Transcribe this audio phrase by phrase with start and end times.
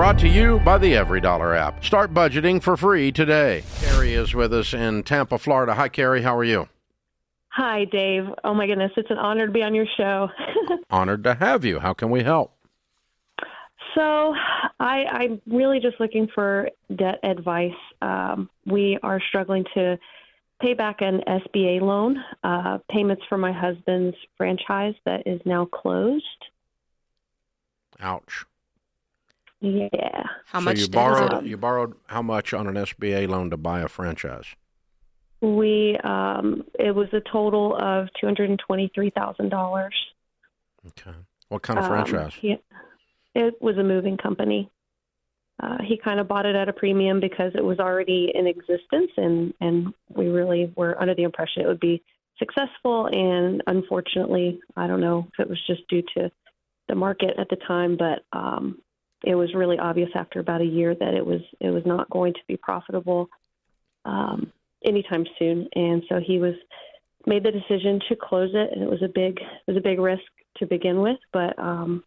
[0.00, 1.84] brought to you by the EveryDollar app.
[1.84, 3.62] Start budgeting for free today.
[3.80, 5.74] Carrie is with us in Tampa, Florida.
[5.74, 6.22] Hi, Carrie.
[6.22, 6.66] How are you?
[7.50, 8.24] Hi, Dave.
[8.42, 10.30] Oh my goodness, it's an honor to be on your show.
[10.90, 11.80] Honored to have you.
[11.80, 12.54] How can we help?
[13.94, 14.34] so,
[14.80, 17.76] I, I'm really just looking for debt advice.
[18.00, 19.98] Um, we are struggling to
[20.62, 26.24] pay back an SBA loan, uh, payments for my husband's franchise that is now closed.
[28.00, 28.46] Ouch.
[29.60, 30.24] Yeah.
[30.46, 31.46] How so much you debt borrowed is it?
[31.46, 34.46] you borrowed how much on an SBA loan to buy a franchise?
[35.42, 39.94] We um, it was a total of two hundred and twenty three thousand dollars.
[40.86, 41.16] Okay.
[41.48, 42.32] What kind of franchise?
[42.42, 42.58] Um,
[43.34, 44.70] it was a moving company.
[45.62, 49.10] Uh, he kind of bought it at a premium because it was already in existence,
[49.16, 52.02] and and we really were under the impression it would be
[52.38, 53.06] successful.
[53.12, 56.30] And unfortunately, I don't know if it was just due to
[56.88, 58.78] the market at the time, but um,
[59.24, 62.32] it was really obvious after about a year that it was it was not going
[62.34, 63.28] to be profitable
[64.04, 64.52] um,
[64.84, 65.68] anytime soon.
[65.74, 66.54] And so he was
[67.26, 69.98] made the decision to close it, and it was a big it was a big
[69.98, 70.22] risk
[70.56, 72.02] to begin with, but um,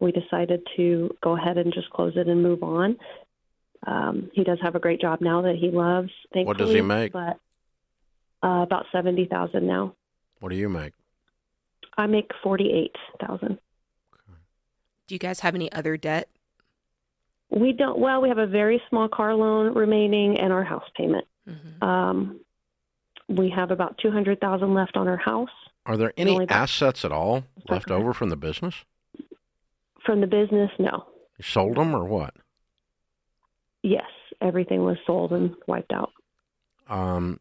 [0.00, 2.96] we decided to go ahead and just close it and move on.
[3.86, 6.10] Um, he does have a great job now that he loves.
[6.32, 7.12] Thankfully, What does he make?
[7.12, 7.38] But
[8.42, 9.94] uh, about seventy thousand now.
[10.40, 10.92] What do you make?
[11.96, 13.58] I make forty eight thousand.
[15.06, 16.28] Do you guys have any other debt?
[17.50, 17.98] We don't.
[17.98, 21.26] Well, we have a very small car loan remaining and our house payment.
[21.48, 21.82] Mhm.
[21.82, 22.40] Um,
[23.28, 25.48] we have about two hundred thousand left on our house
[25.86, 27.94] Are there any assets at all left Okay.
[28.00, 28.84] over from the business?
[30.04, 30.70] from the business.
[30.78, 31.04] No.
[31.38, 32.34] You sold them or what?
[33.82, 34.08] Yes,
[34.40, 36.12] everything was sold and wiped out.
[36.88, 37.38] Um,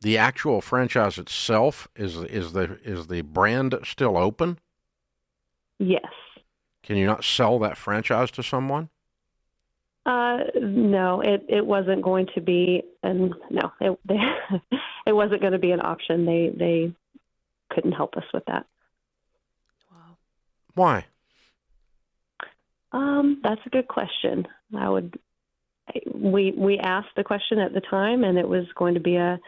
[0.00, 4.58] the actual franchise itself is is the is the brand still open?
[5.78, 6.04] Yes.
[6.82, 8.90] Can you not sell that franchise to someone?
[10.06, 14.18] Uh, no, it it wasn't going to be, and no, it they,
[15.06, 16.26] it wasn't going to be an option.
[16.26, 16.92] They they
[17.70, 18.66] couldn't help us with that.
[19.90, 20.16] Wow.
[20.74, 21.06] Why?
[22.92, 24.46] Um, that's a good question.
[24.76, 25.18] I would.
[26.14, 29.40] We we asked the question at the time, and it was going to be a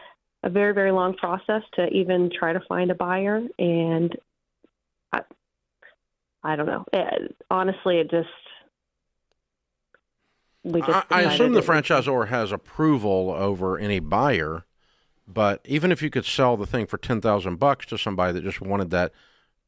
[0.43, 3.41] a very very long process to even try to find a buyer.
[3.59, 4.15] And
[5.13, 5.21] I
[6.43, 6.85] I don't know.
[6.91, 8.27] It, honestly, it just
[10.71, 11.11] we just.
[11.11, 14.65] I, I assume the franchisor has approval over any buyer,
[15.27, 18.43] but even if you could sell the thing for ten thousand bucks to somebody that
[18.43, 19.11] just wanted that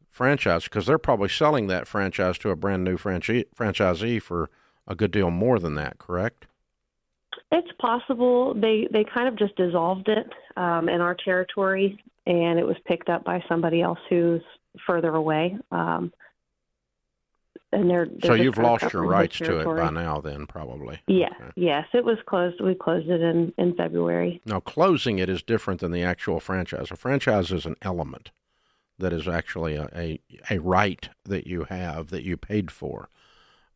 [0.10, 4.50] franchise, because they're probably selling that franchise to a brand new franchi- franchisee for
[4.88, 6.46] a good deal more than that, correct?
[7.52, 10.28] It's possible they they kind of just dissolved it
[10.58, 14.42] um, in our territory, and it was picked up by somebody else who's
[14.86, 15.58] further away.
[15.72, 16.12] Um,
[17.72, 21.00] and they're, they're so you've lost your rights to it by now, then probably.
[21.08, 21.52] Yeah, Okay.
[21.56, 22.60] yes, it was closed.
[22.62, 24.42] We closed it in in February.
[24.46, 26.90] Now, closing it is different than the actual franchise.
[26.92, 28.32] A franchise is an element
[28.98, 30.20] that is actually a, a,
[30.50, 33.10] a right that you have that you paid for.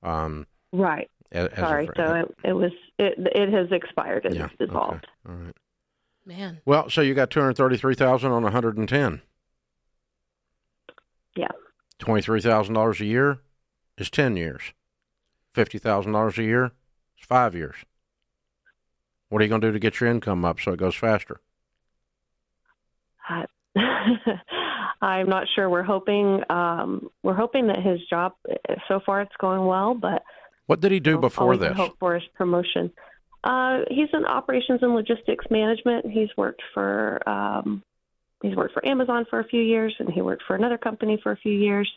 [0.02, 1.10] Um, Right.
[1.32, 1.86] a- as Sorry.
[1.86, 4.26] fr- So it, it was it it has expired.
[4.26, 5.08] It's yeah, dissolved.
[5.26, 5.56] okay, all right.
[6.26, 6.62] Man.
[6.66, 9.22] Well, so you got two hundred thirty-three thousand on one hundred and ten.
[11.36, 11.48] Yeah.
[12.00, 13.40] Twenty-three thousand dollars a year
[13.98, 14.74] is ten years.
[15.54, 17.76] Fifty thousand dollars a year is five years.
[19.30, 21.40] What are you going to do to get your income up so it goes faster?
[23.28, 23.46] I-
[25.02, 25.70] I'm not sure.
[25.70, 28.34] We're hoping um, we're hoping that his job
[28.88, 30.24] so far it's going well, but
[30.68, 31.76] What did he do before this?
[31.76, 32.92] Hope for is promotion.
[33.44, 36.06] Uh, he's in operations and logistics management.
[36.10, 37.84] He's worked for um,
[38.42, 41.32] he's worked for Amazon for a few years, and he worked for another company for
[41.34, 41.92] a few years.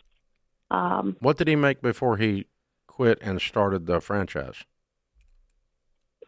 [0.71, 2.47] Um, What did he make before he
[2.87, 4.65] quit and started the franchise?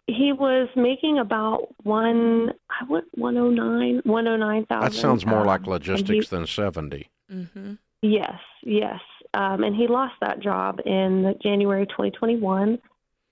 [0.07, 4.91] he was making about one I went one oh nine one oh nine thousand.
[4.91, 7.09] That sounds more like um, and he- logistics than seventy.
[7.31, 7.73] Mm-hmm.
[8.01, 8.99] Yes, yes.
[9.35, 12.79] Um, and he lost that job in January 2021.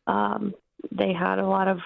[0.06, 0.54] Um,
[0.92, 1.80] they had a lot of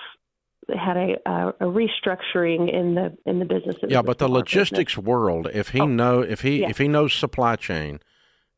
[0.67, 3.75] they had a, a, a restructuring in the in the business.
[3.87, 4.55] Yeah, a but the smaller business.
[4.71, 6.69] logistics world, if he Oh, know if he yeah.
[6.69, 8.01] if he knows supply chain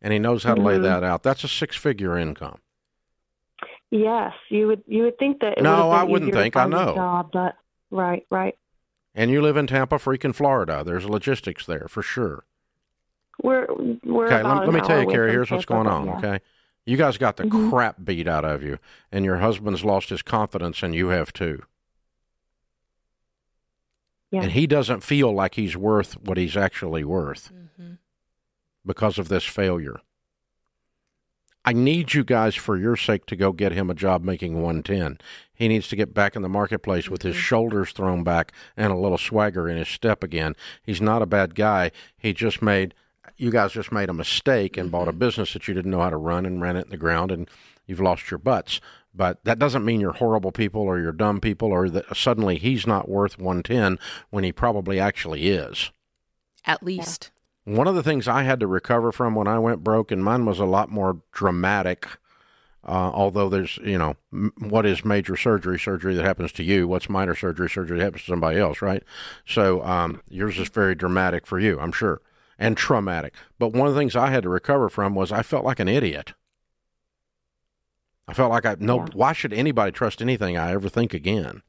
[0.03, 0.83] and he knows how to lay Mhm.
[0.83, 2.59] that out, that's a six figure income.
[3.89, 5.57] Yes, you would you would think that.
[5.57, 6.55] It No, would have been I wouldn't think.
[6.55, 6.93] I know.
[6.95, 7.55] Job, but
[7.91, 8.57] right, right.
[9.15, 10.83] And you live in Tampa, freaking Florida.
[10.83, 12.45] There's logistics there for sure.
[13.41, 13.67] We're
[14.03, 15.31] we're Okay, about let, let me tell you, away Carrie.
[15.31, 16.05] Here's what's going on.
[16.07, 16.17] yeah.
[16.17, 16.39] Okay,
[16.85, 17.69] you guys got the Mhm.
[17.69, 18.79] crap beat out of you,
[19.11, 21.61] and your husband's lost his confidence, and you have too.
[24.31, 24.41] Yeah.
[24.43, 27.93] And he doesn't feel like he's worth what he's actually worth Mm-hmm.
[28.85, 29.99] Because of this failure.
[31.65, 35.17] I need you guys for your sake to go get him a job making 110.
[35.53, 37.43] He needs to get back in the marketplace with his mm-hmm.
[37.43, 40.55] shoulders thrown back and a little swagger in his step again.
[40.81, 41.91] He's not a bad guy.
[42.17, 42.93] He just made
[43.37, 45.19] you guys just made a mistake and bought a mm-hmm.
[45.19, 47.49] business that you didn't know how to run and ran it in the ground and
[47.85, 48.81] you've lost your butts.
[49.15, 52.85] But that doesn't mean you're horrible people or you're dumb people or that suddenly he's
[52.85, 53.99] not worth 110
[54.31, 55.91] when he probably actually is.
[56.65, 57.31] At least.
[57.65, 60.45] One of the things I had to recover from when I went broke, and mine
[60.45, 62.07] was a lot more dramatic.
[62.85, 65.79] Uh, although there's, you know, m- what is major surgery?
[65.79, 66.85] Surgery that happens to you.
[66.85, 67.69] What's minor surgery?
[67.69, 69.03] Surgery that happens to somebody else, right?
[69.47, 72.21] So um, yours is very dramatic for you, I'm sure,
[72.59, 73.33] and traumatic.
[73.57, 75.87] But one of the things I had to recover from was I felt like an
[75.87, 76.33] idiot.
[78.27, 78.97] I felt like I no.
[78.99, 79.05] Yeah.
[79.13, 81.61] Why should anybody trust anything I ever think again?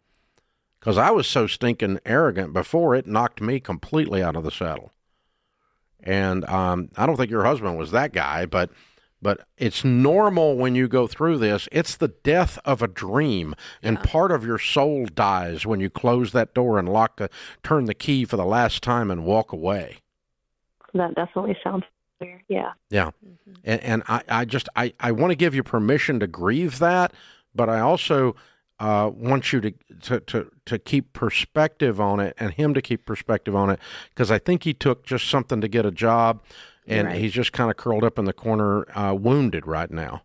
[0.81, 4.93] Because I was so stinking arrogant before it knocked me completely out of the saddle.
[6.05, 8.71] And um, I don't think your husband was that guy, but
[9.23, 11.67] but it's normal when you go through this.
[11.73, 16.33] It's the death of a dream, and part of your soul dies when you close
[16.33, 17.31] that door and lock the
[17.63, 19.97] turn the key for the last time and walk away.
[20.93, 21.85] That definitely sounds
[22.19, 22.43] fair.
[22.49, 22.73] Yeah.
[22.91, 23.11] Yeah.
[23.65, 27.15] And, and I, I just I, I want to give you permission to grieve that,
[27.55, 28.37] but I also
[28.81, 29.73] uh, want you to,
[30.03, 33.79] to to to keep perspective on it and him to keep perspective on it
[34.11, 36.43] because I think he took just something to get a job,
[36.87, 37.21] and Right.
[37.21, 40.23] he's just kind of curled up in the corner, uh, wounded right now.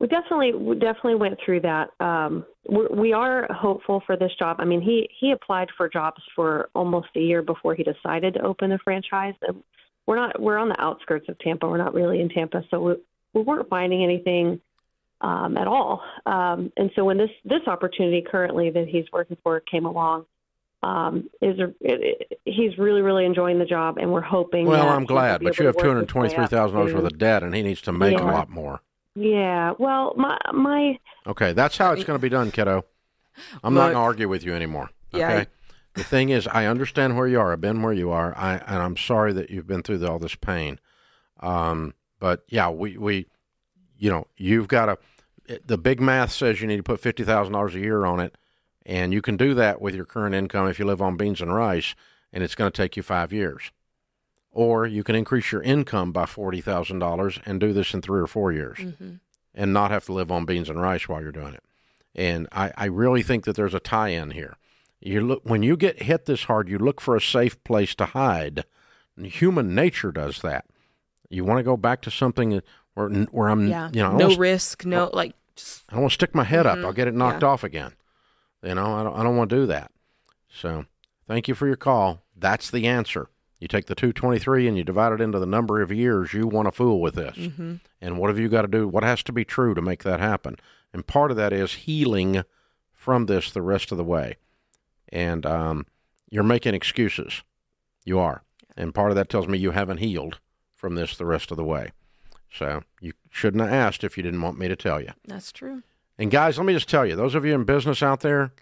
[0.00, 1.90] We definitely we definitely went through that.
[2.00, 4.56] Um, we're, we are hopeful for this job.
[4.60, 8.42] I mean, he he applied for jobs for almost a year before he decided to
[8.42, 9.34] open the franchise.
[9.42, 9.62] And
[10.06, 11.68] we're not we're on the outskirts of Tampa.
[11.68, 12.94] We're not really in Tampa, so we
[13.34, 14.60] we weren't finding anything
[15.20, 16.02] um, at all.
[16.26, 20.26] Um, and so when this this opportunity currently that he's working for came along,
[20.82, 24.66] um, is a, it, it, he's really really enjoying the job, and we're hoping.
[24.66, 26.44] Well, that I'm glad, but you have to two work hundred his way twenty three
[26.44, 28.80] up thousand dollars worth of debt, and he needs to make a lot more.
[29.14, 29.74] Yeah.
[29.78, 32.84] Well, my my Okay, that's how it's going to be done, kiddo.
[33.62, 34.90] I'm not going to argue with you anymore.
[35.14, 35.20] Okay.
[35.20, 35.44] Yeah.
[35.94, 37.52] The thing is, I understand where you are.
[37.52, 38.36] I've been where you are.
[38.36, 40.78] I and I'm sorry that you've been through all this pain.
[41.40, 43.26] Um, but yeah, we we,
[43.98, 44.98] you know, you've got to.
[45.64, 48.36] The big math says you need to put fifty thousand dollars a year on it,
[48.84, 51.54] and you can do that with your current income if you live on beans and
[51.54, 51.94] rice,
[52.32, 53.70] and it's going to take you five years.
[54.50, 58.20] Or you can increase your income by forty thousand dollars and do this in three
[58.20, 59.14] or four years Mm-hmm.
[59.54, 61.62] and not have to live on beans and rice while you're doing it.
[62.14, 64.56] And I, I really think that there's a tie-in here.
[65.00, 68.06] You look when you get hit this hard, you look for a safe place to
[68.06, 68.64] hide.
[69.16, 70.66] And human nature does that.
[71.30, 72.60] You want to go back to something
[72.98, 73.90] where where I'm, Yeah.
[73.92, 74.84] you know, no risk.
[74.84, 76.78] No, like, just, I don't want to stick my head up.
[76.78, 76.84] Mhm.
[76.84, 77.48] I'll get it knocked Yeah.
[77.48, 77.92] off again.
[78.62, 79.90] You know, I don't, I don't want to do that.
[80.52, 80.84] So,
[81.26, 82.22] thank you for your call.
[82.36, 83.28] That's the answer.
[83.60, 86.66] You take the 223 and you divide it into the number of years you want
[86.66, 87.36] to fool with this.
[87.36, 87.74] mm-hmm.
[88.00, 88.86] And what have you got to do?
[88.86, 90.56] What has to be true to make that happen?
[90.92, 92.44] And part of that is healing
[92.92, 94.36] from this the rest of the way.
[95.08, 95.86] And um,
[96.30, 97.42] you're making excuses.
[98.04, 98.42] You are.
[98.76, 100.38] And part of that tells me you haven't healed
[100.76, 101.90] from this the rest of the way.
[102.52, 105.10] So you shouldn't have asked if you didn't want me to tell you.
[105.26, 105.82] that's true.
[106.18, 108.52] And guys, let me just tell you, those of you in business out there,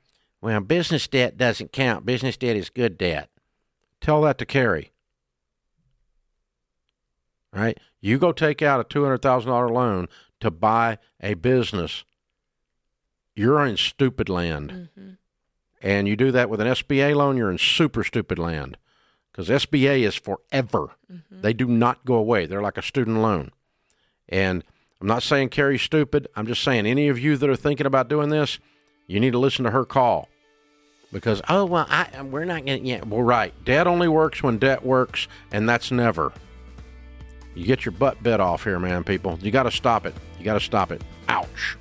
[0.43, 2.05] well, business debt doesn't count.
[2.05, 3.31] Business debt is good debt.
[4.01, 4.93] Tell that to Carrie.
[7.55, 7.79] All right?
[8.01, 10.09] You go take out a $200,000 loan
[10.41, 12.05] to buy a business.
[13.35, 14.71] You're in stupid land.
[14.71, 15.11] Mm-hmm.
[15.81, 18.77] And you do that with an SBA loan, you're in super stupid land.
[19.31, 20.93] Because SBA is forever.
[21.13, 21.41] Mm-hmm.
[21.43, 22.47] They do not go away.
[22.47, 23.51] They're like a student loan.
[24.29, 24.65] And
[25.01, 26.29] I'm not saying Carrie's stupid.
[26.37, 28.59] I'm just saying any of you that are thinking about doing this,
[29.07, 30.29] you need to listen to her call.
[31.13, 32.89] Because oh well, I we're not going to.
[32.89, 33.55] Yeah, well, right.
[33.65, 36.33] Debt only works when debt works, and that's never.
[37.55, 39.05] You get your butt bit off here, man.
[39.05, 40.15] People, you got to stop it.
[40.39, 41.03] You got to stop it.
[41.29, 41.79] Ouch.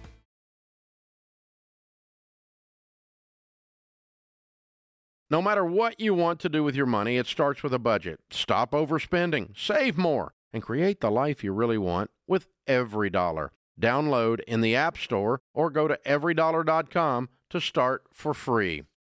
[5.30, 8.20] No matter what you want to do with your money, it starts with a budget.
[8.30, 13.50] Stop overspending, save more, and create the life you really want with EveryDollar.
[13.80, 18.84] Download in the App Store or go to everydollar.com to start for free.